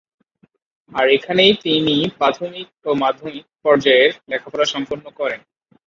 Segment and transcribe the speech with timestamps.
[0.91, 5.39] আর এখানেই তিনি প্রাথমিক ও মাধ্যমিক পর্যায়ের লেখাপড়া সম্পন্ন করেন।